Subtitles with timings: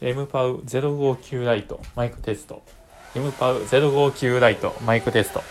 [0.00, 2.62] M パウ059ライトマイクテスト。
[3.14, 5.42] M パウ059ライトマイクテスト。